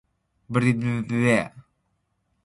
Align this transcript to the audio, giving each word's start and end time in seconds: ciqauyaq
ciqauyaq 0.45 1.49